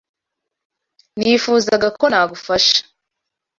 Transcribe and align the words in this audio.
Nifuzaga 1.17 1.87
ko 1.99 2.05
nagufasha. 2.11 2.79